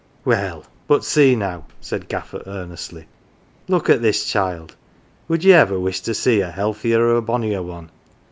[0.25, 3.05] "Well, but see now," said Gaffer earnestly."
[3.67, 4.75] Look at this child;
[5.27, 7.91] would ye ever wish to see a healthier or a bonnier one